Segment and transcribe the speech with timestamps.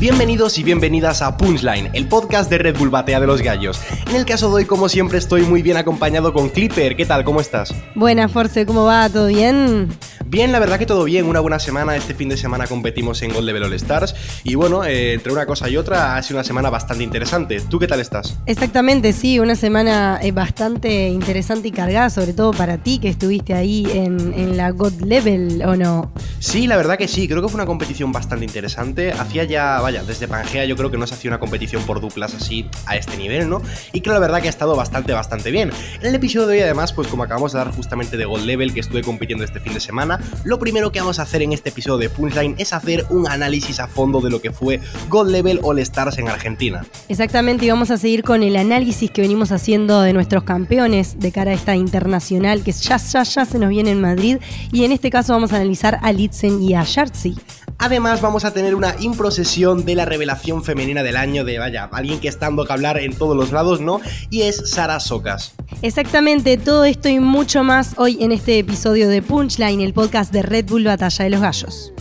[0.00, 3.78] Bienvenidos y bienvenidas a Punchline, el podcast de Red Bull Batea de los Gallos.
[4.08, 6.96] En el caso de hoy, como siempre, estoy muy bien acompañado con Clipper.
[6.96, 7.22] ¿Qué tal?
[7.22, 7.74] ¿Cómo estás?
[7.94, 9.10] Buenas, Force, ¿cómo va?
[9.10, 9.90] ¿Todo bien?
[10.24, 11.26] Bien, la verdad que todo bien.
[11.26, 11.96] Una buena semana.
[11.96, 14.14] Este fin de semana competimos en Gold Level All Stars.
[14.44, 17.60] Y bueno, eh, entre una cosa y otra, ha sido una semana bastante interesante.
[17.60, 18.38] ¿Tú qué tal estás?
[18.46, 19.38] Exactamente, sí.
[19.40, 24.32] Una semana eh, bastante interesante y cargada, sobre todo para ti que estuviste ahí en,
[24.34, 26.12] en la God Level, ¿o no?
[26.38, 27.26] Sí, la verdad que sí.
[27.26, 29.12] Creo que fue una competición bastante interesante.
[29.12, 32.32] Hacía ya, vaya, desde Pangea yo creo que no se hacía una competición por duplas
[32.34, 33.60] así a este nivel, ¿no?
[33.92, 35.72] Y que la verdad que ha estado bastante, bastante bien.
[36.00, 38.72] En el episodio de hoy, además, pues como acabamos de dar justamente de Gold Level,
[38.72, 41.70] que estuve compitiendo este fin de semana, lo primero que vamos a hacer en este
[41.70, 45.58] episodio de Punchline es hacer un análisis a fondo de lo que fue Gold Level
[45.64, 46.84] All Stars en Argentina.
[47.08, 51.32] Exactamente, y vamos a seguir con el análisis que venimos haciendo de nuestros campeones de
[51.32, 54.38] cara a esta internacional que ya, ya, ya se nos viene en Madrid.
[54.70, 57.34] Y en este caso vamos a analizar a Litzen y a Shartzi.
[57.82, 62.20] Además, vamos a tener una improcesión de la revelación femenina del año de, vaya, alguien
[62.20, 64.02] que está dando que hablar en todos los lados, ¿no?
[64.28, 65.54] Y es Sara Socas.
[65.80, 70.42] Exactamente, todo esto y mucho más hoy en este episodio de Punchline, el podcast de
[70.42, 71.92] Red Bull Batalla de los Gallos.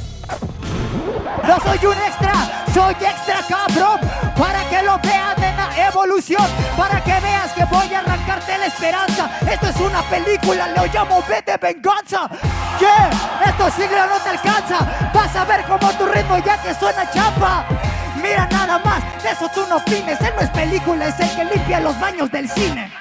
[1.47, 4.28] No soy un extra, soy extra cabrón.
[4.39, 9.29] Para que lo veas la evolución, para que veas que voy a arrancarte la esperanza.
[9.49, 12.29] Esto es una película, lo llamo B de venganza.
[12.79, 13.09] Yeah,
[13.45, 14.77] esto siglo no te alcanza.
[15.13, 17.65] Vas a ver cómo tu ritmo ya que suena chapa.
[18.21, 20.19] Mira nada más, de eso tú no opines.
[20.21, 22.91] Él no es película, es el que limpia los baños del cine.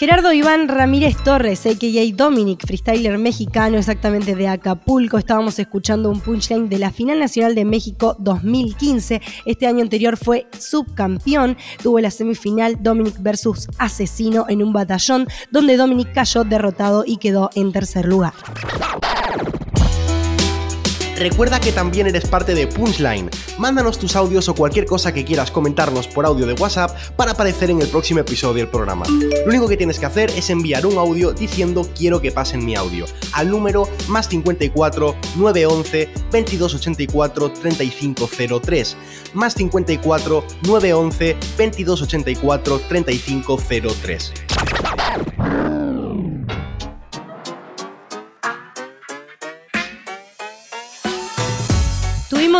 [0.00, 2.16] Gerardo Iván Ramírez Torres, a.k.a.
[2.16, 5.18] Dominic, freestyler mexicano exactamente de Acapulco.
[5.18, 9.20] Estábamos escuchando un punchline de la Final Nacional de México 2015.
[9.44, 11.58] Este año anterior fue subcampeón.
[11.82, 17.50] Tuvo la semifinal Dominic versus Asesino en un batallón, donde Dominic cayó derrotado y quedó
[17.54, 18.32] en tercer lugar.
[21.20, 23.28] Recuerda que también eres parte de Punchline.
[23.58, 27.68] Mándanos tus audios o cualquier cosa que quieras comentarnos por audio de WhatsApp para aparecer
[27.68, 29.04] en el próximo episodio del programa.
[29.06, 32.74] Lo único que tienes que hacer es enviar un audio diciendo quiero que pasen mi
[32.74, 33.04] audio
[33.34, 38.96] al número más 54 911 2284 3503
[39.34, 44.32] más 54 911 2284 3503.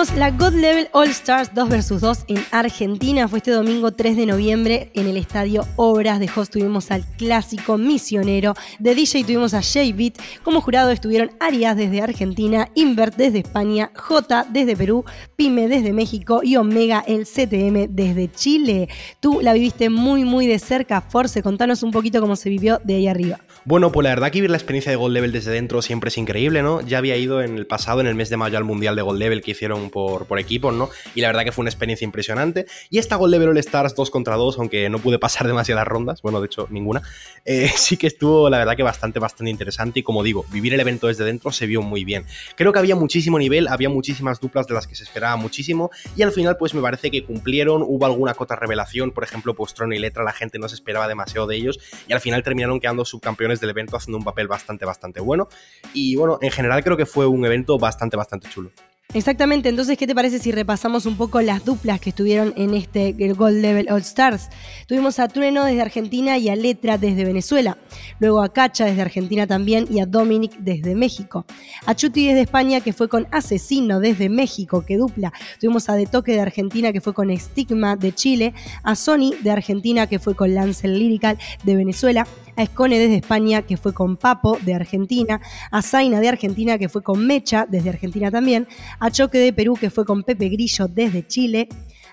[0.00, 3.28] La God Level All Stars 2 vs 2 en Argentina.
[3.28, 6.54] Fue este domingo 3 de noviembre en el estadio Obras de Host.
[6.54, 8.54] Tuvimos al clásico misionero.
[8.78, 10.14] De DJ tuvimos a J-Beat.
[10.42, 15.04] Como jurado estuvieron Arias desde Argentina, Invert desde España, J desde Perú,
[15.36, 18.88] Pyme desde México y Omega el CTM desde Chile.
[19.20, 21.02] Tú la viviste muy, muy de cerca.
[21.02, 23.40] Force, contanos un poquito cómo se vivió de ahí arriba.
[23.66, 26.16] Bueno, pues la verdad que vivir la experiencia de Gold Level desde dentro siempre es
[26.16, 26.80] increíble, ¿no?
[26.80, 29.18] Ya había ido en el pasado, en el mes de mayo, al Mundial de Gold
[29.18, 30.90] Level que hicieron por, por equipos, ¿no?
[31.14, 32.66] Y la verdad que fue una experiencia impresionante.
[32.88, 36.22] Y esta Gold Level All Stars 2 contra 2, aunque no pude pasar demasiadas rondas,
[36.22, 37.02] bueno, de hecho, ninguna,
[37.44, 40.00] eh, sí que estuvo, la verdad que bastante, bastante interesante.
[40.00, 42.24] Y como digo, vivir el evento desde dentro se vio muy bien.
[42.56, 45.90] Creo que había muchísimo nivel, había muchísimas duplas de las que se esperaba muchísimo.
[46.16, 47.82] Y al final, pues me parece que cumplieron.
[47.82, 51.08] Hubo alguna cota revelación, por ejemplo, pues Trono y Letra, la gente no se esperaba
[51.08, 51.78] demasiado de ellos.
[52.08, 55.48] Y al final terminaron quedando subcampeones del evento haciendo un papel bastante, bastante bueno.
[55.92, 58.70] Y bueno, en general creo que fue un evento bastante, bastante chulo.
[59.12, 63.12] Exactamente, entonces, ¿qué te parece si repasamos un poco las duplas que estuvieron en este
[63.12, 64.50] Gold Level All Stars?
[64.86, 67.76] Tuvimos a Trueno desde Argentina y a Letra desde Venezuela,
[68.20, 71.44] luego a Cacha desde Argentina también y a Dominic desde México.
[71.86, 75.32] A Chuti desde España que fue con Asesino desde México, que dupla.
[75.60, 78.54] Tuvimos a De Toque de Argentina que fue con Stigma de Chile,
[78.84, 83.62] a Sony de Argentina que fue con Lancel Lyrical de Venezuela, a Escone desde España,
[83.62, 85.40] que fue con Papo de Argentina,
[85.70, 88.68] a Zaina de Argentina, que fue con Mecha desde Argentina también,
[89.00, 91.68] a Choque de Perú, que fue con Pepe Grillo desde Chile,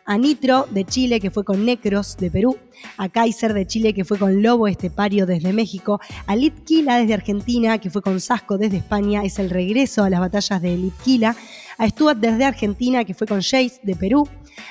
[0.05, 2.57] a Nitro de Chile, que fue con Necros de Perú,
[2.95, 7.77] a Kaiser de Chile, que fue con Lobo Estepario desde México, a Litquila desde Argentina,
[7.77, 11.35] que fue con Sasco desde España, es el regreso a las batallas de Litquila,
[11.77, 14.27] a Stuart desde Argentina, que fue con Jace de Perú,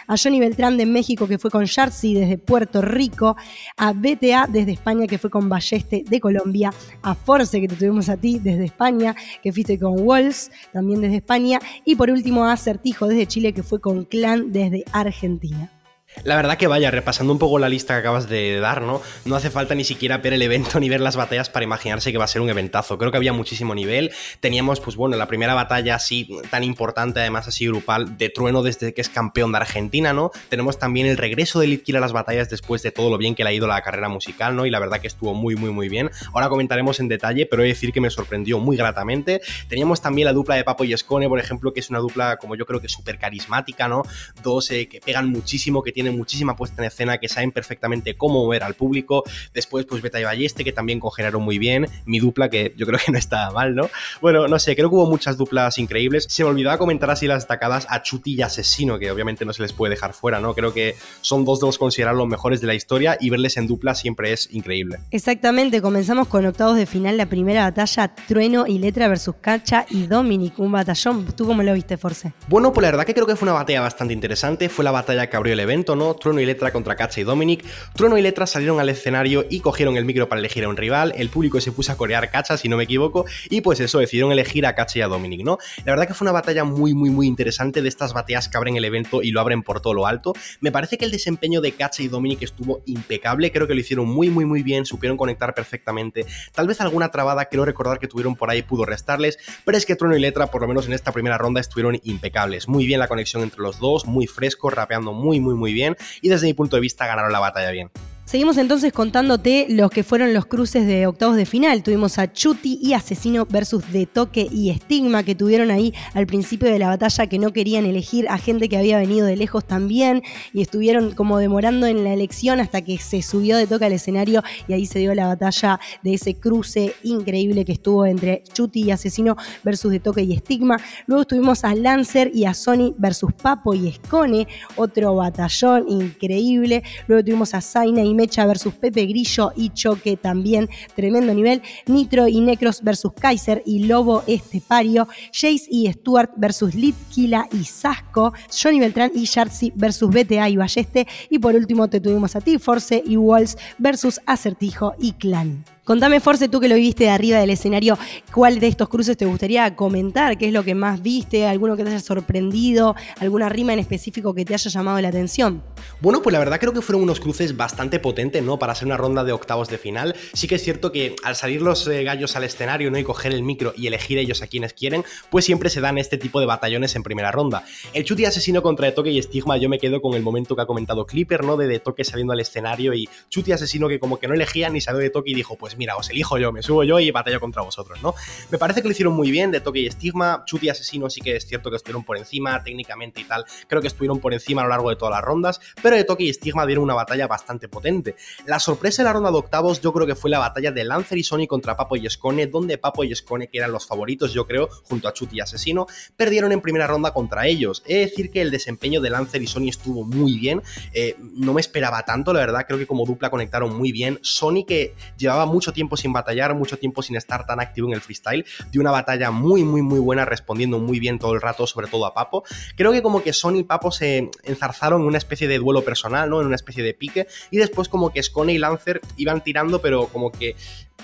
[0.06, 3.36] a Johnny Beltrán de México, que fue con Sharcy desde Puerto Rico,
[3.76, 6.72] a BTA desde España, que fue con Balleste de Colombia,
[7.02, 11.16] a Force, que te tuvimos a ti desde España, que fuiste con Walls, también desde
[11.16, 15.75] España, y por último a Acertijo desde Chile, que fue con Clan desde Argentina.
[16.24, 19.00] La verdad que vaya, repasando un poco la lista que acabas de dar, ¿no?
[19.24, 22.18] No hace falta ni siquiera ver el evento ni ver las batallas para imaginarse que
[22.18, 22.98] va a ser un eventazo.
[22.98, 24.12] Creo que había muchísimo nivel.
[24.40, 28.92] Teníamos, pues bueno, la primera batalla así tan importante, además así grupal, de Trueno desde
[28.92, 30.30] que es campeón de Argentina, ¿no?
[30.48, 33.44] Tenemos también el regreso de Litkill a las batallas después de todo lo bien que
[33.44, 34.66] le ha ido la carrera musical, ¿no?
[34.66, 36.10] Y la verdad que estuvo muy, muy, muy bien.
[36.32, 39.40] Ahora comentaremos en detalle, pero he de decir que me sorprendió muy gratamente.
[39.68, 42.56] Teníamos también la dupla de Papo y Escone, por ejemplo, que es una dupla, como
[42.56, 44.02] yo creo que súper carismática, ¿no?
[44.42, 48.44] Dos eh, que pegan muchísimo, que tienen muchísima puesta en escena, que saben perfectamente cómo
[48.44, 49.24] mover al público.
[49.54, 51.86] Después, pues Beta y Balleste, que también congelaron muy bien.
[52.04, 53.88] Mi dupla, que yo creo que no estaba mal, ¿no?
[54.20, 56.26] Bueno, no sé, creo que hubo muchas duplas increíbles.
[56.28, 59.62] Se me olvidaba comentar así las destacadas a Chuti y Asesino, que obviamente no se
[59.62, 60.54] les puede dejar fuera, ¿no?
[60.54, 63.66] Creo que son dos de los considerados los mejores de la historia y verles en
[63.66, 64.98] dupla siempre es increíble.
[65.10, 70.06] Exactamente, comenzamos con octavos de final, la primera batalla, Trueno y Letra versus Cacha y
[70.06, 71.26] Dominic, un batallón.
[71.34, 72.32] ¿Tú cómo lo viste, Force?
[72.48, 74.68] Bueno, pues la verdad que creo que fue una batalla bastante interesante.
[74.68, 76.14] Fue la batalla que abrió el evento, ¿no?
[76.14, 77.64] Trueno y Letra contra Cacha y Dominic.
[77.94, 81.12] Trueno y Letra salieron al escenario y cogieron el micro para elegir a un rival.
[81.16, 83.24] El público se puso a corear Cacha, si no me equivoco.
[83.50, 85.58] Y pues eso, decidieron elegir a Cacha y a Dominic, ¿no?
[85.84, 88.76] La verdad que fue una batalla muy, muy, muy interesante de estas batallas que abren
[88.76, 90.34] el evento y lo abren por todo lo alto.
[90.60, 93.50] Me parece que el desempeño de Cacha y Dominic estuvo impecable.
[93.52, 94.86] Creo que lo hicieron muy, muy, muy bien.
[94.86, 96.26] Supieron conectar perfectamente.
[96.52, 99.38] Tal vez alguna trabada, creo recordar que tuvieron por ahí, pudo restarles.
[99.64, 102.68] Pero es que Trueno y Letra, por lo menos en esta primera ronda, estuvieron impecables.
[102.68, 105.85] Muy bien la conexión entre los dos, muy fresco, rapeando muy, muy, muy bien.
[106.22, 107.90] Y desde mi punto de vista ganaron la batalla bien.
[108.26, 111.84] Seguimos entonces contándote los que fueron los cruces de octavos de final.
[111.84, 116.68] Tuvimos a Chuti y Asesino versus De Toque y Estigma que tuvieron ahí al principio
[116.68, 120.24] de la batalla que no querían elegir a gente que había venido de lejos también
[120.52, 124.42] y estuvieron como demorando en la elección hasta que se subió De Toque al escenario
[124.66, 128.90] y ahí se dio la batalla de ese cruce increíble que estuvo entre Chuti y
[128.90, 130.78] Asesino versus De Toque y Estigma.
[131.06, 136.82] Luego tuvimos a Lancer y a Sony versus Papo y Escone, otro batallón increíble.
[137.06, 141.62] Luego tuvimos a Zaina y Mecha versus Pepe Grillo y Choque también, tremendo nivel.
[141.86, 145.06] Nitro y Necros versus Kaiser y Lobo Estepario.
[145.32, 148.32] Jace y Stuart versus Litkila y Sasco.
[148.50, 151.06] Johnny Beltrán y Shartsy versus BTA y Balleste.
[151.30, 155.75] Y por último te tuvimos a T-Force y Walls versus Acertijo y Clan.
[155.86, 157.96] Contame, Force, tú que lo viste de arriba del escenario,
[158.34, 160.36] ¿cuál de estos cruces te gustaría comentar?
[160.36, 161.46] ¿Qué es lo que más viste?
[161.46, 162.96] ¿Alguno que te haya sorprendido?
[163.20, 165.62] ¿Alguna rima en específico que te haya llamado la atención?
[166.00, 168.58] Bueno, pues la verdad creo que fueron unos cruces bastante potentes, ¿no?
[168.58, 170.16] Para hacer una ronda de octavos de final.
[170.32, 172.98] Sí que es cierto que al salir los eh, gallos al escenario, ¿no?
[172.98, 176.18] Y coger el micro y elegir ellos a quienes quieren, pues siempre se dan este
[176.18, 177.64] tipo de batallones en primera ronda.
[177.92, 180.62] El chuti asesino contra de toque y estigma, yo me quedo con el momento que
[180.62, 181.56] ha comentado Clipper, ¿no?
[181.56, 184.80] De de toque saliendo al escenario y chuti asesino que como que no elegía ni
[184.80, 187.40] salió de toque y dijo, pues mira, os elijo yo, me subo yo y batallo
[187.40, 188.14] contra vosotros, ¿no?
[188.50, 190.44] Me parece que lo hicieron muy bien, de toque y estigma.
[190.46, 193.80] Chuti y Asesino sí que es cierto que estuvieron por encima, técnicamente y tal, creo
[193.80, 196.30] que estuvieron por encima a lo largo de todas las rondas, pero de toque y
[196.30, 198.16] estigma dieron una batalla bastante potente.
[198.46, 201.18] La sorpresa de la ronda de octavos yo creo que fue la batalla de Lancer
[201.18, 204.46] y Sony contra Papo y Escone, donde Papo y Escone, que eran los favoritos yo
[204.46, 205.86] creo, junto a Chuti y Asesino,
[206.16, 207.82] perdieron en primera ronda contra ellos.
[207.86, 210.62] He de decir que el desempeño de Lancer y Sony estuvo muy bien,
[210.92, 214.18] eh, no me esperaba tanto, la verdad, creo que como dupla conectaron muy bien.
[214.22, 218.00] Sony que llevaba mucho tiempo sin batallar, mucho tiempo sin estar tan activo en el
[218.00, 221.86] freestyle, de una batalla muy, muy, muy buena, respondiendo muy bien todo el rato, sobre
[221.86, 222.44] todo a Papo.
[222.76, 226.30] Creo que como que Sony y Papo se enzarzaron en una especie de duelo personal,
[226.30, 226.40] ¿no?
[226.40, 230.06] En una especie de pique, y después como que Scone y Lancer iban tirando, pero
[230.08, 230.56] como que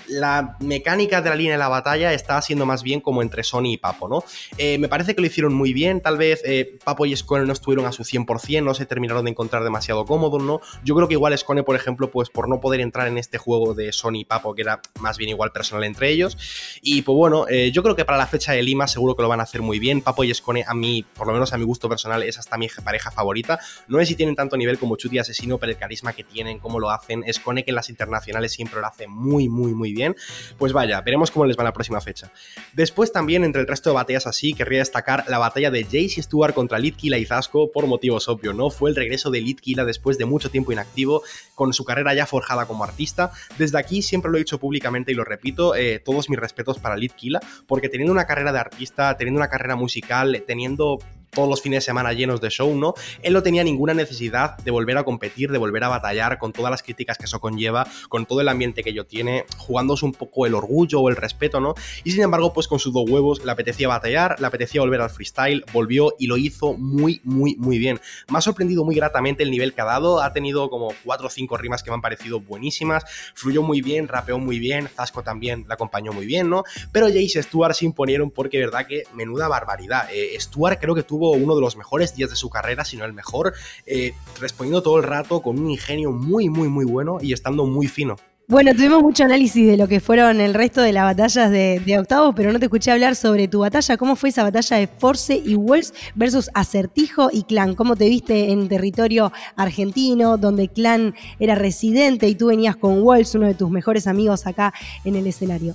[0.07, 3.73] la mecánica de la línea de la batalla está siendo más bien como entre Sony
[3.73, 4.23] y Papo, ¿no?
[4.57, 7.53] Eh, me parece que lo hicieron muy bien, tal vez eh, Papo y Scone no
[7.53, 10.61] estuvieron a su 100%, no se terminaron de encontrar demasiado cómodos, ¿no?
[10.83, 13.73] Yo creo que igual Scone, por ejemplo, pues por no poder entrar en este juego
[13.73, 16.37] de Sony y Papo, que era más bien igual personal entre ellos,
[16.81, 19.29] y pues bueno, eh, yo creo que para la fecha de Lima seguro que lo
[19.29, 21.65] van a hacer muy bien, Papo y Scone a mí, por lo menos a mi
[21.65, 25.19] gusto personal, es hasta mi pareja favorita, no sé si tienen tanto nivel como Chuti
[25.19, 28.79] Asesino, pero el carisma que tienen, cómo lo hacen, Scone que en las internacionales siempre
[28.79, 30.15] lo hace muy, muy, muy bien,
[30.57, 32.31] pues vaya, veremos cómo les va la próxima fecha.
[32.73, 36.21] Después también, entre el resto de batallas así, querría destacar la batalla de Jace y
[36.21, 38.69] Stuart contra Litkila y Zasco por motivos obvios, ¿no?
[38.69, 41.23] Fue el regreso de Litkila después de mucho tiempo inactivo,
[41.55, 43.31] con su carrera ya forjada como artista.
[43.57, 46.95] Desde aquí siempre lo he dicho públicamente y lo repito, eh, todos mis respetos para
[46.95, 50.99] Litkila, porque teniendo una carrera de artista, teniendo una carrera musical, teniendo
[51.33, 52.93] todos los fines de semana llenos de show, ¿no?
[53.21, 56.71] Él no tenía ninguna necesidad de volver a competir, de volver a batallar con todas
[56.71, 60.45] las críticas que eso conlleva, con todo el ambiente que ello tiene, jugándose un poco
[60.45, 61.75] el orgullo o el respeto, ¿no?
[62.03, 65.09] Y sin embargo, pues con sus dos huevos le apetecía batallar, le apetecía volver al
[65.09, 67.99] freestyle, volvió y lo hizo muy, muy, muy bien.
[68.29, 71.29] Me ha sorprendido muy gratamente el nivel que ha dado, ha tenido como cuatro o
[71.29, 75.65] cinco rimas que me han parecido buenísimas, fluyó muy bien, rapeó muy bien, Zasco también
[75.67, 76.63] la acompañó muy bien, ¿no?
[76.91, 80.07] Pero Jace y Stuart se imponieron porque, verdad, que menuda barbaridad.
[80.11, 83.05] Eh, Stuart creo que tuvo uno de los mejores días de su carrera, si no
[83.05, 83.53] el mejor,
[83.85, 87.87] eh, respondiendo todo el rato con un ingenio muy, muy, muy bueno y estando muy
[87.87, 88.15] fino.
[88.45, 91.97] Bueno, tuvimos mucho análisis de lo que fueron el resto de las batallas de, de
[91.97, 93.95] octavos, pero no te escuché hablar sobre tu batalla.
[93.95, 97.73] ¿Cómo fue esa batalla de Force y Wolves versus Acertijo y Clan?
[97.73, 103.33] ¿Cómo te viste en territorio argentino, donde Clan era residente y tú venías con Wolves,
[103.33, 104.73] uno de tus mejores amigos acá
[105.05, 105.73] en el escenario?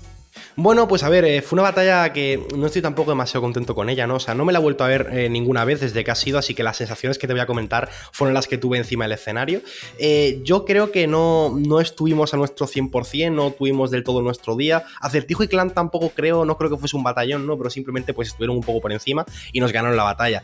[0.57, 3.89] Bueno, pues a ver, eh, fue una batalla que no estoy tampoco demasiado contento con
[3.89, 4.17] ella, ¿no?
[4.17, 6.15] O sea, no me la he vuelto a ver eh, ninguna vez desde que ha
[6.15, 9.05] sido, así que las sensaciones que te voy a comentar fueron las que tuve encima
[9.05, 9.63] del escenario.
[9.99, 14.57] Eh, yo creo que no, no estuvimos a nuestro 100%, no tuvimos del todo nuestro
[14.57, 14.85] día.
[15.01, 17.57] Acertijo y Clan tampoco creo, no creo que fuese un batallón, ¿no?
[17.57, 20.43] Pero simplemente pues estuvieron un poco por encima y nos ganaron la batalla.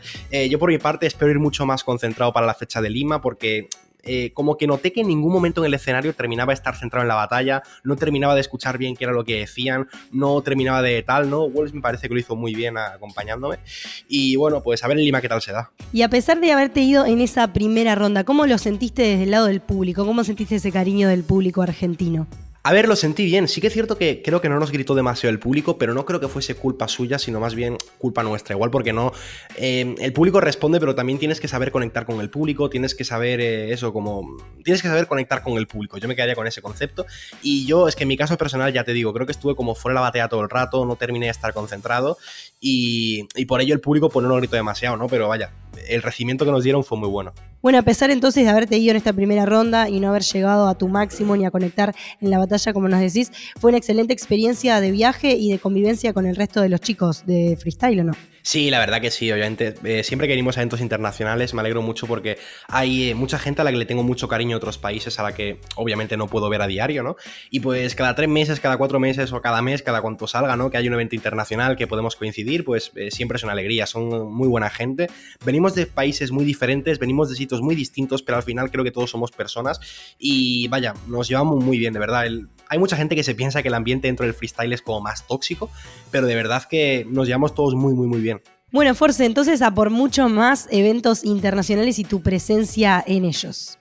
[0.49, 3.69] yo por mi parte espero ir mucho más concentrado para la fecha de Lima porque
[4.05, 7.03] eh, como que noté que en ningún momento en el escenario terminaba de estar centrado
[7.03, 10.81] en la batalla, no terminaba de escuchar bien qué era lo que decían, no terminaba
[10.81, 11.49] de tal, ¿no?
[11.49, 13.57] Wolves me parece que lo hizo muy bien acompañándome.
[14.07, 15.71] Y bueno, pues a ver en Lima qué tal se da.
[15.91, 19.31] Y a pesar de haberte ido en esa primera ronda, ¿cómo lo sentiste desde el
[19.31, 20.05] lado del público?
[20.05, 22.27] ¿Cómo sentiste ese cariño del público argentino?
[22.65, 23.47] A ver, lo sentí bien.
[23.47, 26.03] Sí que es cierto que creo que no nos gritó demasiado el público, pero no
[26.03, 28.55] creo que fuese culpa suya, sino más bien culpa nuestra.
[28.55, 29.13] Igual porque no.
[29.55, 33.03] Eh, el público responde, pero también tienes que saber conectar con el público, tienes que
[33.03, 34.35] saber eh, eso, como.
[34.63, 35.99] Tienes que saber conectar con el público.
[35.99, 37.05] Yo me quedaría con ese concepto.
[37.43, 39.75] Y yo, es que en mi caso personal, ya te digo, creo que estuve como
[39.75, 42.17] fuera de la batalla todo el rato, no terminé de estar concentrado.
[42.59, 45.05] Y, y por ello el público, pues no lo gritó demasiado, ¿no?
[45.07, 45.51] Pero vaya,
[45.87, 47.33] el recibimiento que nos dieron fue muy bueno.
[47.61, 50.67] Bueno, a pesar entonces de haberte ido en esta primera ronda y no haber llegado
[50.67, 54.13] a tu máximo ni a conectar en la batalla, como nos decís, fue una excelente
[54.13, 58.03] experiencia de viaje y de convivencia con el resto de los chicos de freestyle, ¿o
[58.03, 58.13] no?
[58.45, 59.73] Sí, la verdad que sí, obviamente.
[59.83, 62.37] Eh, siempre que venimos a eventos internacionales me alegro mucho porque
[62.67, 65.23] hay eh, mucha gente a la que le tengo mucho cariño en otros países, a
[65.23, 67.15] la que obviamente no puedo ver a diario, ¿no?
[67.49, 70.69] Y pues cada tres meses, cada cuatro meses o cada mes, cada cuanto salga, ¿no?
[70.69, 74.31] Que hay un evento internacional que podemos coincidir, pues eh, siempre es una alegría, son
[74.31, 75.07] muy buena gente.
[75.43, 78.91] Venimos de países muy diferentes, venimos de sitios muy distintos, pero al final creo que
[78.91, 79.79] todos somos personas
[80.19, 82.27] y vaya, nos llevamos muy bien, de verdad.
[82.69, 85.25] hay mucha gente que se piensa que el ambiente dentro del freestyle es como más
[85.25, 85.71] tóxico,
[86.11, 88.34] pero de verdad que nos llevamos todos muy, muy, muy bien.
[88.75, 93.79] Bueno, Force, entonces a por mucho más eventos internacionales y tu presencia en ellos.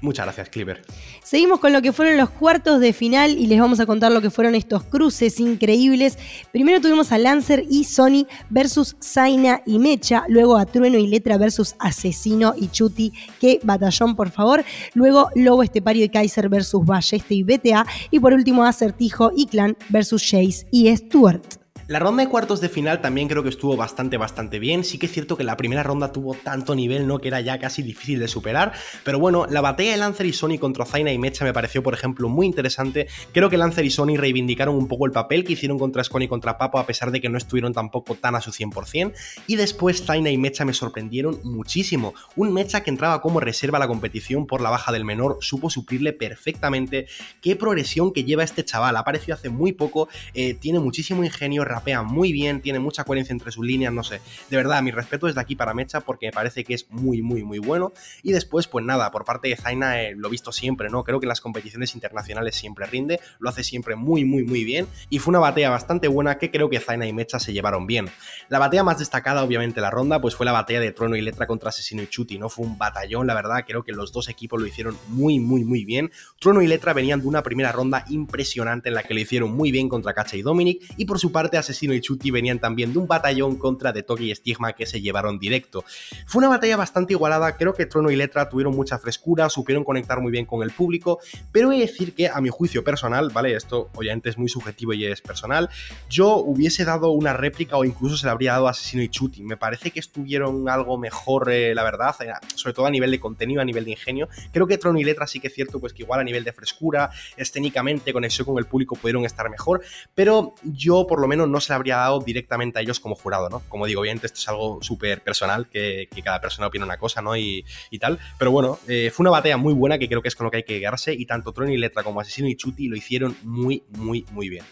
[0.00, 0.82] Muchas gracias, Cliver.
[1.22, 4.20] Seguimos con lo que fueron los cuartos de final y les vamos a contar lo
[4.20, 6.18] que fueron estos cruces increíbles.
[6.50, 11.38] Primero tuvimos a Lancer y Sony versus Zaina y Mecha, luego a Trueno y Letra
[11.38, 13.12] versus Asesino y Chuti.
[13.40, 14.64] Qué batallón, por favor.
[14.94, 17.86] Luego Lobo Estepario y Kaiser versus Balleste y BTA.
[18.10, 21.63] Y por último Acertijo y Clan versus Jace y Stuart.
[21.86, 24.84] La ronda de cuartos de final también creo que estuvo bastante, bastante bien.
[24.84, 27.18] Sí que es cierto que la primera ronda tuvo tanto nivel, ¿no?
[27.18, 28.72] Que era ya casi difícil de superar.
[29.04, 31.92] Pero bueno, la batalla de Lancer y Sony contra Zaina y Mecha me pareció, por
[31.92, 33.06] ejemplo, muy interesante.
[33.32, 36.28] Creo que Lancer y Sony reivindicaron un poco el papel que hicieron contra Scone y
[36.28, 39.12] contra Papo, a pesar de que no estuvieron tampoco tan a su 100%.
[39.46, 42.14] Y después Zaina y Mecha me sorprendieron muchísimo.
[42.34, 45.68] Un Mecha que entraba como reserva a la competición por la baja del menor, supo
[45.68, 47.08] suplirle perfectamente.
[47.42, 48.96] Qué progresión que lleva este chaval.
[48.96, 53.32] Ha aparecido hace muy poco, eh, tiene muchísimo ingenio rapea muy bien, tiene mucha coherencia
[53.32, 54.20] entre sus líneas, no sé.
[54.50, 57.42] De verdad, mi respeto desde aquí para Mecha porque me parece que es muy, muy,
[57.42, 57.92] muy bueno.
[58.22, 61.04] Y después, pues nada, por parte de Zaina eh, lo he visto siempre, ¿no?
[61.04, 64.86] Creo que en las competiciones internacionales siempre rinde, lo hace siempre muy, muy, muy bien.
[65.10, 68.08] Y fue una batalla bastante buena que creo que Zaina y Mecha se llevaron bien.
[68.48, 71.46] La batalla más destacada, obviamente, la ronda, pues fue la batalla de Trono y Letra
[71.46, 72.48] contra Asesino y Chuti, ¿no?
[72.48, 75.84] Fue un batallón, la verdad, creo que los dos equipos lo hicieron muy, muy, muy
[75.84, 76.10] bien.
[76.40, 79.70] Trono y Letra venían de una primera ronda impresionante en la que lo hicieron muy
[79.70, 82.98] bien contra Cacha y Dominic, y por su parte Asesino y Chuti venían también de
[82.98, 85.84] un batallón contra de Toki y Estigma que se llevaron directo.
[86.26, 90.20] Fue una batalla bastante igualada, creo que Trono y Letra tuvieron mucha frescura, supieron conectar
[90.20, 91.20] muy bien con el público,
[91.52, 93.54] pero he de decir que a mi juicio personal, ¿vale?
[93.54, 95.68] Esto obviamente es muy subjetivo y es personal,
[96.08, 99.42] yo hubiese dado una réplica o incluso se la habría dado a Asesino y Chuti.
[99.42, 103.20] Me parece que estuvieron algo mejor, eh, la verdad, eh, sobre todo a nivel de
[103.20, 104.28] contenido, a nivel de ingenio.
[104.52, 106.52] Creo que Trono y Letra sí que es cierto, pues que igual a nivel de
[106.52, 109.82] frescura, escénicamente, conexión con el público pudieron estar mejor,
[110.14, 113.48] pero yo por lo menos no se la habría dado directamente a ellos como jurado,
[113.48, 113.62] ¿no?
[113.68, 117.36] Como digo, obviamente esto es algo súper personal, que, cada persona opina una cosa, ¿no?
[117.36, 117.64] Y,
[118.00, 118.18] tal.
[118.38, 120.58] Pero bueno, eh, fue una batalla muy buena que creo que es con lo que
[120.58, 123.84] hay que quedarse y tanto Tron y Letra como Asesino y Chuti lo hicieron muy,
[123.90, 124.64] muy, muy bien.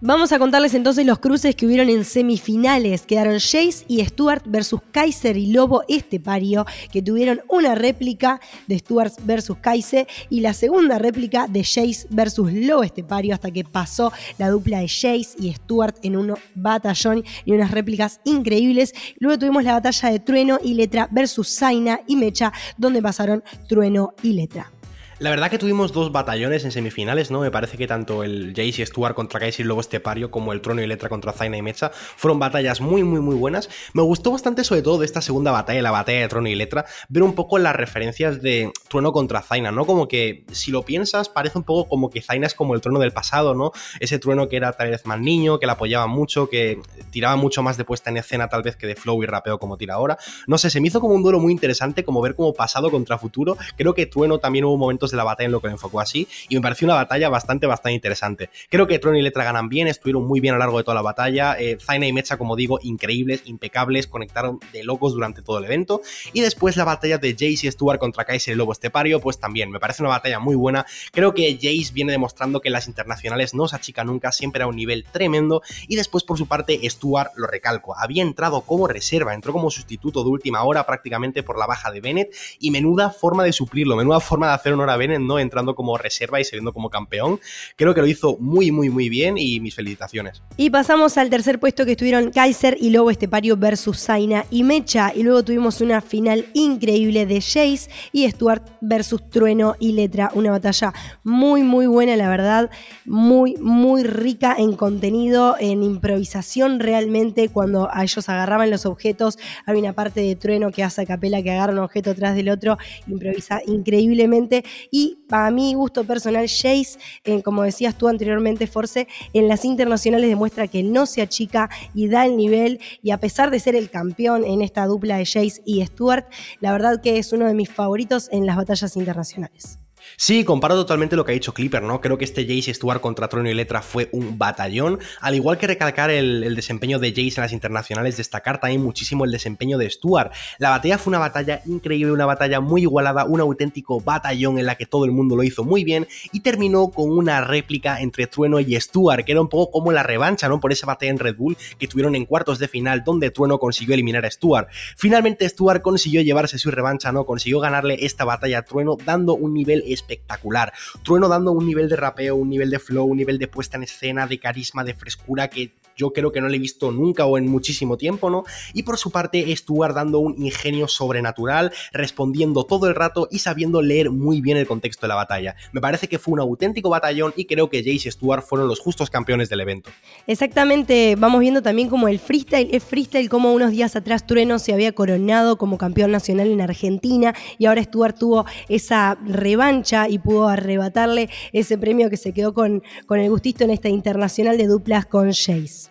[0.00, 3.02] Vamos a contarles entonces los cruces que hubieron en semifinales.
[3.02, 9.12] Quedaron Jace y Stuart versus Kaiser y Lobo Estepario, que tuvieron una réplica de Stuart
[9.22, 14.50] versus Kaiser y la segunda réplica de Jace versus Lobo Estepario, hasta que pasó la
[14.50, 18.92] dupla de Jace y Stuart en un batallón y unas réplicas increíbles.
[19.20, 24.12] Luego tuvimos la batalla de Trueno y Letra versus Zaina y Mecha, donde pasaron Trueno
[24.22, 24.73] y Letra.
[25.20, 27.40] La verdad que tuvimos dos batallones en semifinales, ¿no?
[27.40, 30.82] Me parece que tanto el Jace Stuart contra Kaiser y luego Estepario como el Trono
[30.82, 33.70] y Letra contra Zaina y Mecha fueron batallas muy, muy, muy buenas.
[33.92, 36.84] Me gustó bastante, sobre todo, de esta segunda batalla, la batalla de Trono y Letra,
[37.08, 39.86] ver un poco las referencias de Trono contra Zaina, ¿no?
[39.86, 42.98] Como que, si lo piensas, parece un poco como que Zaina es como el trono
[42.98, 43.70] del pasado, ¿no?
[44.00, 46.80] Ese trueno que era tal vez más niño, que la apoyaba mucho, que
[47.10, 49.76] tiraba mucho más de puesta en escena tal vez que de flow y rapeo como
[49.76, 50.18] tira ahora.
[50.48, 53.16] No sé, se me hizo como un duelo muy interesante, como ver como pasado contra
[53.16, 53.56] futuro.
[53.76, 54.76] Creo que Trueno también hubo
[55.10, 57.66] de la batalla en lo que lo enfocó así y me pareció una batalla bastante,
[57.66, 58.50] bastante interesante.
[58.68, 60.94] Creo que Trueno y Letra ganan bien, estuvieron muy bien a lo largo de toda
[60.94, 61.56] la batalla.
[61.58, 66.00] Eh, Zaina y Mecha, como digo, increíbles, impecables, conectaron de locos durante todo el evento.
[66.32, 69.70] Y después la batalla de Jace y Stuart contra Kaiser y Lobo Estepario, pues también
[69.70, 70.86] me parece una batalla muy buena.
[71.12, 74.76] Creo que Jace viene demostrando que las internacionales no se achica nunca, siempre a un
[74.76, 75.62] nivel tremendo.
[75.88, 80.22] Y después, por su parte, Stuart, lo recalco, había entrado como reserva, entró como sustituto
[80.22, 84.20] de última hora prácticamente por la baja de Bennett y menuda forma de suplirlo, menuda
[84.20, 85.38] forma de hacer honor a Bennett, ¿no?
[85.38, 87.40] Entrando como reserva y saliendo como campeón.
[87.76, 90.42] Creo que lo hizo muy, muy, muy bien y mis felicitaciones.
[90.56, 95.12] Y pasamos al tercer puesto que estuvieron Kaiser y Lobo Estepario versus Zaina y Mecha.
[95.14, 100.30] Y luego tuvimos una final increíble de Jace y Stuart versus Trueno y Letra.
[100.34, 102.70] Una batalla muy, muy buena, la verdad.
[103.04, 107.48] Muy, muy rica en contenido, en improvisación realmente.
[107.48, 111.42] Cuando a ellos agarraban los objetos, había una parte de Trueno que hace a capela
[111.42, 114.64] que agarra un objeto atrás del otro, improvisa increíblemente.
[114.90, 120.28] Y para mi gusto personal, Jace, eh, como decías tú anteriormente, Force, en las internacionales
[120.28, 122.80] demuestra que no se achica y da el nivel.
[123.02, 126.26] Y a pesar de ser el campeón en esta dupla de Jace y Stuart,
[126.60, 129.78] la verdad que es uno de mis favoritos en las batallas internacionales.
[130.16, 132.00] Sí, comparo totalmente lo que ha dicho Clipper, ¿no?
[132.00, 134.98] Creo que este Jace Stuart contra Trono y Letra fue un batallón.
[135.20, 139.32] Al igual que recalcar el, desempeño de Jace en las internacionales, destacar también muchísimo el
[139.32, 140.32] desempeño de Stuart.
[140.58, 144.76] La batalla fue una batalla increíble, una batalla muy igualada, un auténtico batallón en la
[144.76, 148.60] que todo el mundo lo hizo muy bien y terminó con una réplica entre Trueno
[148.60, 150.60] y Stuart, que era un poco como la revancha, ¿no?
[150.60, 153.94] Por esa batalla en Red Bull que tuvieron en cuartos de final, donde Trueno consiguió
[153.94, 154.68] eliminar a Stuart.
[154.96, 157.26] Finalmente, Stuart consiguió llevarse su revancha, ¿no?
[157.26, 160.72] Consiguió ganarle esta batalla a Trueno, dando un nivel espectacular.
[161.02, 163.84] Trueno dando un nivel de rapeo, un nivel de flow, un nivel de puesta en
[163.84, 167.38] escena, de carisma, de frescura que yo creo que no le he visto nunca o
[167.38, 168.44] en muchísimo tiempo, ¿no?
[168.72, 173.82] Y por su parte, Stuart dando un ingenio sobrenatural, respondiendo todo el rato y sabiendo
[173.82, 175.56] leer muy bien el contexto de la batalla.
[175.72, 178.80] Me parece que fue un auténtico batallón y creo que Jace y Stuart fueron los
[178.80, 179.90] justos campeones del evento.
[180.26, 184.72] Exactamente, vamos viendo también como el freestyle es freestyle, como unos días atrás Trueno se
[184.72, 190.48] había coronado como campeón nacional en Argentina y ahora Stuart tuvo esa revancha y pudo
[190.48, 195.06] arrebatarle ese premio que se quedó con, con el gustito en esta internacional de duplas
[195.06, 195.83] con Jace.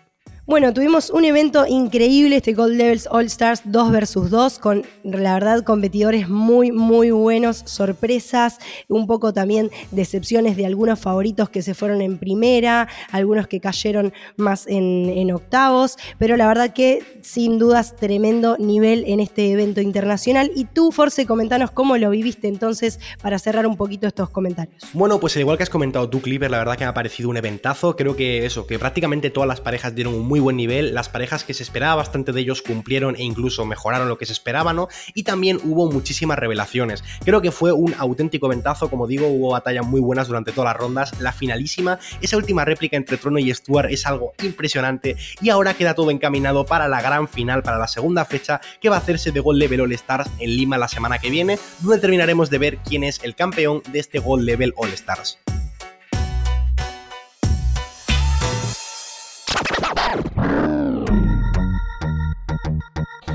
[0.46, 5.32] Bueno, tuvimos un evento increíble, este Gold Levels All Stars 2 vs 2, con la
[5.32, 11.72] verdad competidores muy, muy buenos, sorpresas, un poco también decepciones de algunos favoritos que se
[11.72, 17.96] fueron en primera, algunos que cayeron más en, octavos, pero la verdad que sin dudas
[17.96, 20.52] tremendo nivel en este evento internacional.
[20.54, 24.82] Y tú, Force, comentanos cómo lo viviste entonces para cerrar un poquito estos comentarios.
[24.92, 27.30] Bueno, pues al igual que has comentado tú, Clipper, la verdad que me ha parecido
[27.30, 30.94] un eventazo, creo que eso, que prácticamente todas las parejas dieron un muy buen nivel,
[30.94, 34.32] las parejas que se esperaba bastante de ellos cumplieron e incluso mejoraron lo que se
[34.32, 34.88] esperaba, ¿no?
[35.14, 37.04] Y también hubo muchísimas revelaciones.
[37.24, 40.76] Creo que fue un auténtico ventazo, como digo, hubo batallas muy buenas durante todas las
[40.76, 41.20] rondas.
[41.20, 45.94] La finalísima, esa última réplica entre Trono y Stuart es algo impresionante y ahora queda
[45.94, 49.40] todo encaminado para la gran final, para la segunda fecha que va a hacerse de
[49.40, 53.04] Gold Level All Stars en Lima la semana que viene, donde terminaremos de ver quién
[53.04, 55.38] es el campeón de este Gold Level All Stars.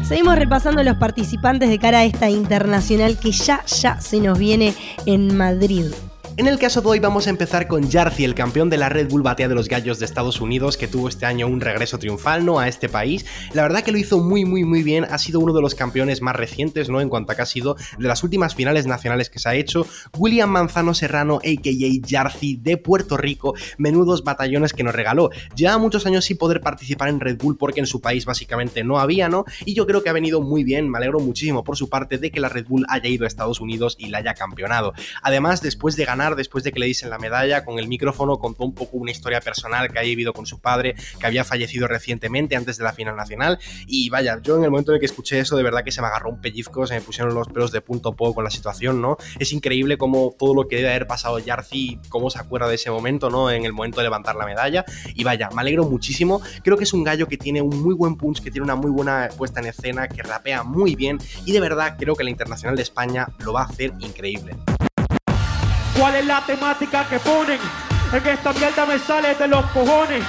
[0.10, 4.74] Seguimos repasando los participantes de cara a esta internacional que ya, ya se nos viene
[5.06, 5.86] en Madrid.
[6.40, 9.10] En el caso de hoy vamos a empezar con Jarcy, el campeón de la Red
[9.10, 12.46] Bull Batea de los Gallos de Estados Unidos, que tuvo este año un regreso triunfal
[12.46, 12.60] ¿no?
[12.60, 13.26] a este país.
[13.52, 16.22] La verdad que lo hizo muy muy muy bien, ha sido uno de los campeones
[16.22, 17.02] más recientes ¿no?
[17.02, 19.86] en cuanto a que ha sido de las últimas finales nacionales que se ha hecho.
[20.18, 22.08] William Manzano Serrano, a.k.a.
[22.08, 25.32] Jarcy, de Puerto Rico, menudos batallones que nos regaló.
[25.58, 28.98] Lleva muchos años sin poder participar en Red Bull porque en su país básicamente no
[28.98, 29.44] había, ¿no?
[29.66, 32.32] Y yo creo que ha venido muy bien, me alegro muchísimo por su parte de
[32.32, 34.94] que la Red Bull haya ido a Estados Unidos y la haya campeonado.
[35.22, 38.64] Además, después de ganar después de que le dicen la medalla, con el micrófono contó
[38.64, 42.56] un poco una historia personal que había vivido con su padre, que había fallecido recientemente
[42.56, 43.60] antes de la final nacional.
[43.88, 46.02] Y vaya, yo en el momento en el que escuché eso, de verdad que se
[46.02, 49.02] me agarró un pellizco, se me pusieron los pelos de punto poco con la situación,
[49.02, 49.18] ¿no?
[49.40, 52.92] Es increíble cómo todo lo que debe haber pasado Yarzi, cómo se acuerda de ese
[52.92, 53.52] momento, ¿no?
[53.52, 54.86] En el momento de levantar la medalla.
[55.16, 56.42] Y vaya, me alegro muchísimo.
[56.64, 58.92] Creo que es un gallo que tiene un muy buen punch, que tiene una muy
[58.92, 61.18] buena puesta en escena, que rapea muy bien.
[61.46, 64.56] Y de verdad creo que la Internacional de España lo va a hacer increíble.
[66.00, 67.60] ¿Cuál es la temática que ponen?
[68.14, 70.24] En esta mierda me sale de los cojones.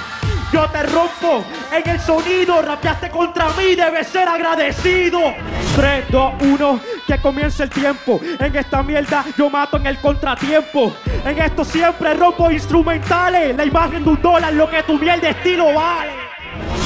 [0.51, 5.33] Yo te rompo en el sonido, rapeaste contra mí, debes ser agradecido.
[5.77, 8.19] 3, 2, 1, que comience el tiempo.
[8.37, 10.93] En esta mierda yo mato en el contratiempo.
[11.23, 13.55] En esto siempre rompo instrumentales.
[13.55, 16.30] La imagen de un dólar, lo que tu miel de estilo vale.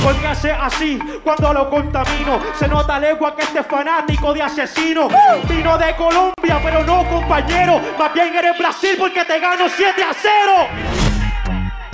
[0.04, 2.40] Póngase así cuando lo contamino.
[2.58, 5.08] Se nota legua que este fanático de asesino.
[5.48, 7.82] Vino de Colombia, pero no compañero.
[7.98, 10.95] Más bien eres Brasil porque te gano 7 a 0.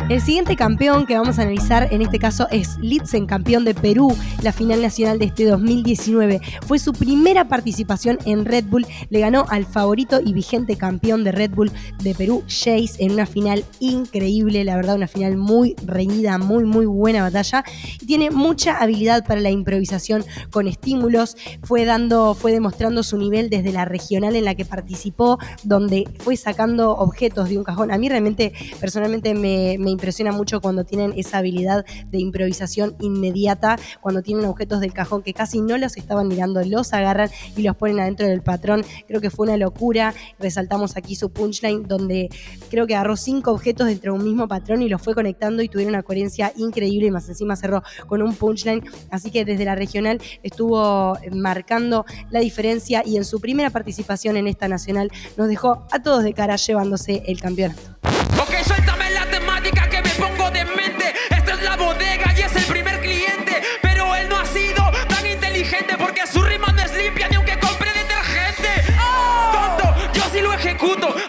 [0.09, 4.13] El siguiente campeón que vamos a analizar en este caso es Litzen, campeón de Perú,
[4.41, 6.41] la final nacional de este 2019.
[6.67, 8.85] Fue su primera participación en Red Bull.
[9.09, 11.71] Le ganó al favorito y vigente campeón de Red Bull
[12.03, 16.85] de Perú, Jace, en una final increíble, la verdad, una final muy reñida, muy, muy
[16.85, 17.63] buena batalla.
[18.05, 21.37] Tiene mucha habilidad para la improvisación con estímulos.
[21.63, 26.35] Fue dando, fue demostrando su nivel desde la regional en la que participó, donde fue
[26.35, 27.91] sacando objetos de un cajón.
[27.91, 33.77] A mí realmente, personalmente, me, me impresiona mucho cuando tienen esa habilidad de improvisación inmediata,
[34.01, 37.75] cuando tienen objetos del cajón que casi no los estaban mirando, los agarran y los
[37.75, 38.83] ponen adentro del patrón.
[39.07, 40.13] Creo que fue una locura.
[40.39, 42.29] Resaltamos aquí su punchline, donde
[42.69, 45.69] creo que agarró cinco objetos dentro de un mismo patrón y los fue conectando y
[45.69, 48.83] tuvieron una coherencia increíble y más encima cerró con un punchline.
[49.09, 54.47] Así que desde la regional estuvo marcando la diferencia y en su primera participación en
[54.47, 57.81] esta nacional nos dejó a todos de cara llevándose el campeonato.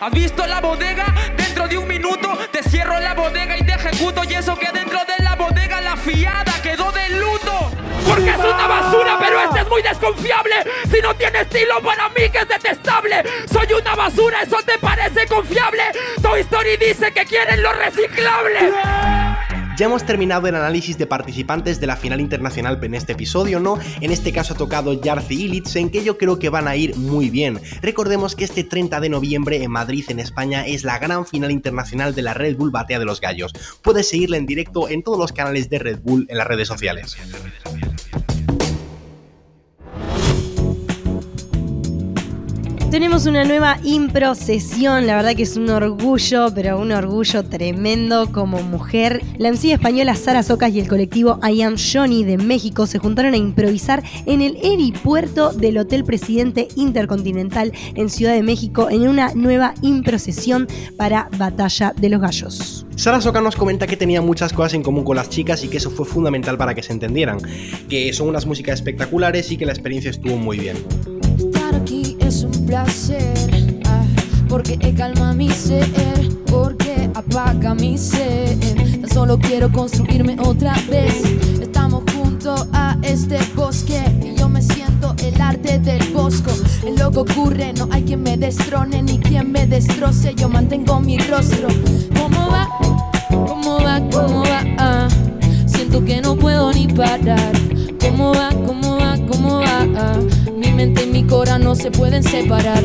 [0.03, 1.15] ¿Has visto la bodega?
[1.37, 4.25] Dentro de un minuto te cierro la bodega y te ejecuto.
[4.25, 7.71] Y eso que dentro de la bodega la fiada quedó de luto.
[8.09, 10.57] Porque es una basura, pero este es muy desconfiable.
[10.91, 13.23] Si no tiene estilo, para mí que es detestable.
[13.47, 15.85] Soy una basura, ¿eso te parece confiable?
[16.21, 18.73] Toy Story dice que quieren lo reciclable.
[19.83, 23.81] Ya hemos terminado el análisis de participantes de la final internacional en este episodio, ¿no?
[24.01, 26.95] En este caso ha tocado Yarzi y Litzen, que yo creo que van a ir
[26.95, 27.59] muy bien.
[27.81, 32.15] Recordemos que este 30 de noviembre en Madrid, en España, es la gran final internacional
[32.15, 33.55] de la Red Bull Batea de los Gallos.
[33.83, 37.17] Puedes seguirla en directo en todos los canales de Red Bull en las redes sociales.
[42.93, 48.31] Tenemos una nueva impro sesión, la verdad que es un orgullo, pero un orgullo tremendo
[48.31, 49.23] como mujer.
[49.39, 53.33] La MC española Sara Socas y el colectivo I Am Johnny de México se juntaron
[53.33, 59.33] a improvisar en el aeropuerto del Hotel Presidente Intercontinental en Ciudad de México en una
[59.33, 62.85] nueva impro sesión para Batalla de los Gallos.
[62.97, 65.79] Sara Soka nos comenta que tenía muchas cosas en común con las chicas y que
[65.79, 67.39] eso fue fundamental para que se entendieran,
[67.89, 70.77] que son unas músicas espectaculares y que la experiencia estuvo muy bien.
[72.75, 74.05] Ah,
[74.49, 75.87] porque calma mi ser,
[76.47, 78.59] porque apaga mi ser.
[79.01, 81.23] Tan solo quiero construirme otra vez.
[81.61, 86.51] Estamos junto a este bosque y yo me siento el arte del bosco.
[86.87, 90.35] En lo que ocurre no hay quien me destrone ni quien me destroce.
[90.35, 91.69] Yo mantengo mi rostro.
[92.17, 92.69] ¿Cómo va?
[93.29, 94.01] ¿Cómo va?
[94.11, 94.65] ¿Cómo va?
[94.79, 95.09] Ah,
[95.67, 97.53] siento que no puedo ni parar.
[98.01, 98.49] ¿Cómo va?
[98.67, 99.19] ¿Cómo va?
[99.29, 99.87] ¿Cómo va?
[99.97, 100.19] Ah,
[100.63, 102.83] mi mente y mi cora no se pueden separar.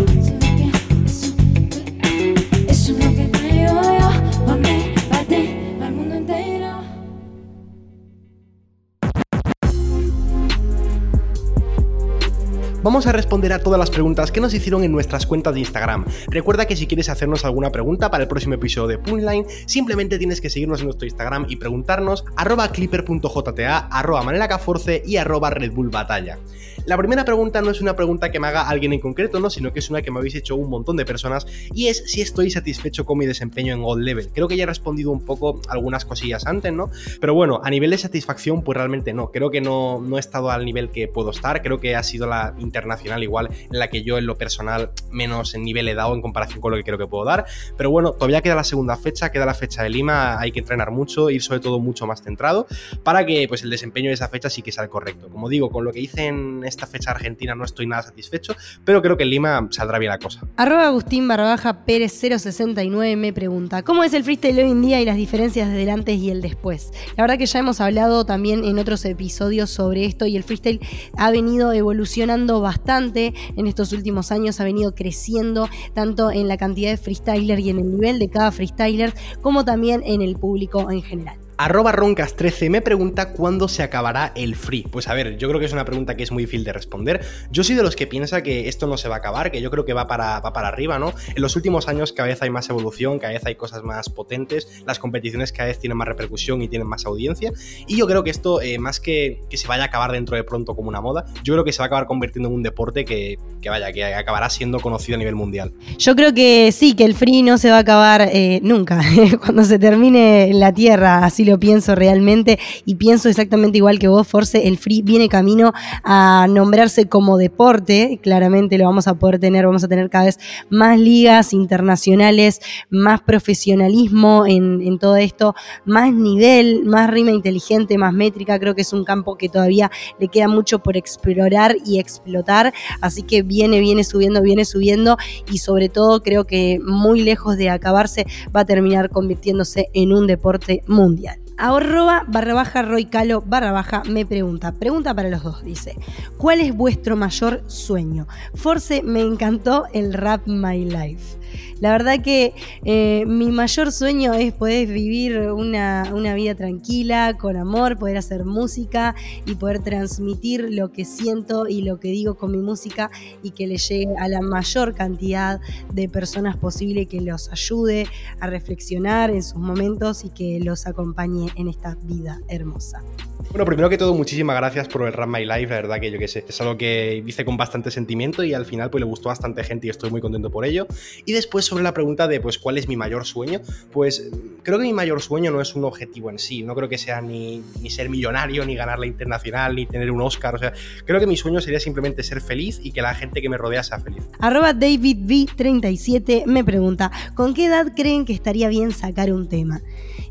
[12.87, 16.05] Vamos a responder a todas las preguntas que nos hicieron en nuestras cuentas de Instagram.
[16.29, 20.39] Recuerda que si quieres hacernos alguna pregunta para el próximo episodio de Punchline, simplemente tienes
[20.39, 25.89] que seguirnos en nuestro Instagram y preguntarnos arroba clipper.jta, arroba manelacaforce y arroba Red Bull
[25.89, 26.39] Batalla.
[26.88, 29.50] La primera pregunta no es una pregunta que me haga alguien en concreto, ¿no?
[29.50, 32.21] sino que es una que me habéis hecho un montón de personas y es si
[32.21, 34.30] estoy satisfecho con mi desempeño en Gold Level.
[34.34, 36.89] Creo que ya he respondido un poco algunas cosillas antes, ¿no?
[37.19, 39.34] Pero bueno, a nivel de satisfacción, pues realmente no.
[39.34, 41.62] Creo que no, no he estado al nivel que puedo estar.
[41.62, 45.56] Creo que ha sido la internacional igual en la que yo en lo personal menos
[45.56, 47.47] en nivel he dado en comparación con lo que creo que puedo dar.
[47.76, 50.91] Pero bueno, todavía queda la segunda fecha, queda la fecha de Lima, hay que entrenar
[50.91, 52.65] mucho, ir sobre todo mucho más centrado
[53.04, 55.28] para que pues el desempeño de esa fecha sí que sea el correcto.
[55.28, 59.01] Como digo, con lo que hice en esta fecha argentina no estoy nada satisfecho, pero
[59.01, 60.41] creo que en Lima saldrá bien la cosa.
[60.55, 65.01] Arroba Agustín barra baja Pérez 069 me pregunta, ¿cómo es el freestyle hoy en día
[65.01, 66.91] y las diferencias desde el antes y el después?
[67.15, 70.79] La verdad que ya hemos hablado también en otros episodios sobre esto y el freestyle
[71.17, 76.91] ha venido evolucionando bastante en estos últimos años, ha venido creciendo tanto en la cantidad
[76.91, 81.01] de freestyler y en el nivel de cada freestyler, como también en el público en
[81.01, 81.46] general.
[81.59, 84.83] Arroba Roncas13 me pregunta cuándo se acabará el free.
[84.83, 87.25] Pues a ver, yo creo que es una pregunta que es muy difícil de responder.
[87.49, 89.71] Yo soy de los que piensa que esto no se va a acabar, que yo
[89.71, 91.13] creo que va para, va para arriba, ¿no?
[91.35, 94.83] En los últimos años cada vez hay más evolución, cada vez hay cosas más potentes,
[94.85, 97.51] las competiciones cada vez tienen más repercusión y tienen más audiencia.
[97.87, 100.43] Y yo creo que esto, eh, más que, que se vaya a acabar dentro de
[100.43, 103.03] pronto como una moda, yo creo que se va a acabar convirtiendo en un deporte
[103.03, 105.73] que, que vaya, que acabará siendo conocido a nivel mundial.
[105.97, 109.01] Yo creo que sí, que el free no se va a acabar eh, nunca.
[109.43, 114.27] Cuando se termine la tierra, así lo pienso realmente y pienso exactamente igual que vos,
[114.27, 119.65] Force, el free viene camino a nombrarse como deporte, claramente lo vamos a poder tener,
[119.65, 125.55] vamos a tener cada vez más ligas internacionales, más profesionalismo en, en todo esto,
[125.86, 130.27] más nivel, más rima inteligente, más métrica, creo que es un campo que todavía le
[130.27, 135.17] queda mucho por explorar y explotar, así que viene, viene subiendo, viene subiendo
[135.51, 140.27] y sobre todo creo que muy lejos de acabarse va a terminar convirtiéndose en un
[140.27, 141.37] deporte mundial.
[141.57, 144.73] Arroba barra baja Roy Calo barra baja me pregunta.
[144.73, 145.97] Pregunta para los dos, dice.
[146.37, 148.27] ¿Cuál es vuestro mayor sueño?
[148.53, 151.37] Force, me encantó el rap My Life.
[151.79, 157.55] La verdad que eh, mi mayor sueño es poder vivir una, una, vida tranquila, con
[157.55, 162.51] amor, poder hacer música y poder transmitir lo que siento y lo que digo con
[162.51, 163.12] mi música
[163.43, 165.60] y que le llegue a la mayor cantidad
[165.93, 168.07] de personas posible, que los ayude
[168.39, 173.03] a reflexionar en sus momentos y que los acompañe en esta vida hermosa.
[173.50, 176.19] Bueno, primero que todo, muchísimas gracias por el Run My Life, la verdad que yo
[176.19, 179.30] que sé, es algo que hice con bastante sentimiento y al final pues le gustó
[179.30, 180.86] bastante gente y estoy muy contento por ello.
[181.26, 184.30] Y después sobre la pregunta de pues cuál es mi mayor sueño, pues
[184.63, 187.21] creo que mi mayor sueño no es un objetivo en sí, no creo que sea
[187.21, 190.73] ni, ni ser millonario, ni ganar la internacional, ni tener un Oscar, o sea,
[191.06, 193.84] creo que mi sueño sería simplemente ser feliz y que la gente que me rodea
[193.84, 194.23] sea feliz.
[194.39, 199.82] Arroba DavidV37 me pregunta, ¿con qué edad creen que estaría bien sacar un tema?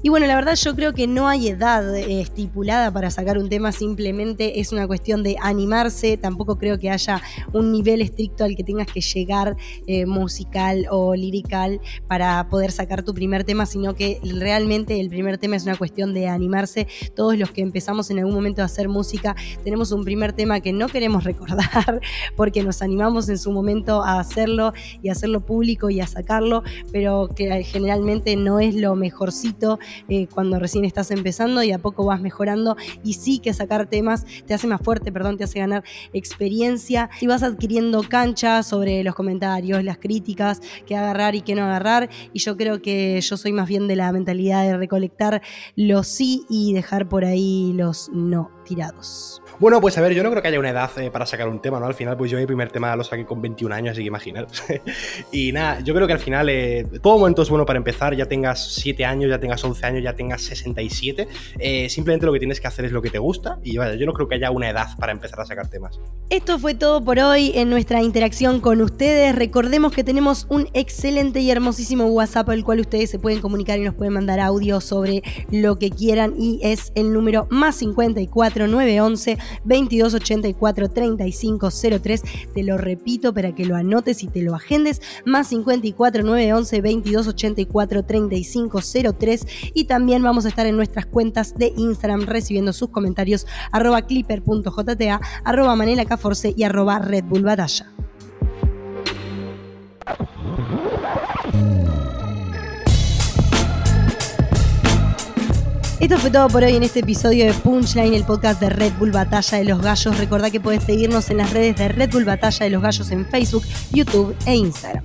[0.03, 3.51] Y bueno, la verdad yo creo que no hay edad eh, estipulada para sacar un
[3.51, 7.21] tema, simplemente es una cuestión de animarse, tampoco creo que haya
[7.53, 9.55] un nivel estricto al que tengas que llegar
[9.87, 11.79] eh, musical o lirical
[12.09, 16.15] para poder sacar tu primer tema, sino que realmente el primer tema es una cuestión
[16.15, 16.87] de animarse.
[17.15, 20.73] Todos los que empezamos en algún momento a hacer música tenemos un primer tema que
[20.73, 22.01] no queremos recordar
[22.35, 26.63] porque nos animamos en su momento a hacerlo y a hacerlo público y a sacarlo,
[26.93, 29.79] pero que generalmente no es lo mejorcito
[30.09, 34.25] eh, cuando recién estás empezando y a poco vas mejorando y sí que sacar temas
[34.47, 39.15] te hace más fuerte, perdón, te hace ganar experiencia y vas adquiriendo cancha sobre los
[39.15, 43.53] comentarios, las críticas, qué agarrar y qué no agarrar y yo creo que yo soy
[43.53, 45.43] más bien de la mentalidad de recolectar
[45.75, 49.43] los sí y dejar por ahí los no tirados.
[49.59, 51.63] Bueno, pues a ver, yo no creo que haya una edad eh, para sacar un
[51.63, 51.87] tema, ¿no?
[51.87, 54.63] Al final, pues yo mi primer tema lo saqué con 21 años, así que imaginaros.
[55.33, 58.27] y nada, yo creo que al final eh, todo momento es bueno para empezar, ya
[58.27, 61.27] tengas 7 años, ya tengas 11 años, ya tengas 67.
[61.59, 64.05] Eh, simplemente lo que tienes que hacer es lo que te gusta y vaya, yo
[64.05, 65.99] no creo que haya una edad para empezar a sacar temas.
[66.29, 69.35] Esto fue todo por hoy en nuestra interacción con ustedes.
[69.35, 73.85] Recordemos que tenemos un excelente y hermosísimo WhatsApp al cual ustedes se pueden comunicar y
[73.85, 79.39] nos pueden mandar audio sobre lo que quieran y es el número más 54 911
[79.65, 82.23] 2284 3503.
[82.55, 85.01] Te lo repito para que lo anotes y te lo agendes.
[85.25, 89.47] Más 54 911 2284 3503.
[89.75, 95.21] Y también vamos a estar en nuestras cuentas de Instagram recibiendo sus comentarios arroba clipper.jta,
[95.45, 96.05] arroba Manela
[96.57, 97.93] y arroba Red Bull Batalla.
[106.07, 109.11] Esto fue todo por hoy en este episodio de Punchline, el podcast de Red Bull
[109.11, 110.17] Batalla de los Gallos.
[110.17, 113.27] Recordá que puedes seguirnos en las redes de Red Bull Batalla de los Gallos en
[113.27, 115.03] Facebook, YouTube e Instagram.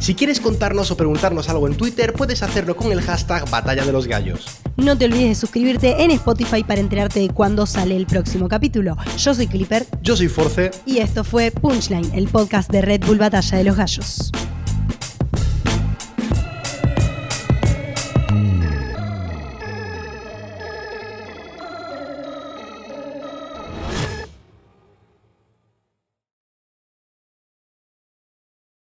[0.00, 3.92] Si quieres contarnos o preguntarnos algo en Twitter, puedes hacerlo con el hashtag Batalla de
[3.92, 4.44] los Gallos.
[4.76, 8.96] No te olvides de suscribirte en Spotify para enterarte de cuándo sale el próximo capítulo.
[9.18, 9.86] Yo soy Clipper.
[10.02, 10.72] Yo soy Force.
[10.84, 14.32] Y esto fue Punchline, el podcast de Red Bull Batalla de los Gallos.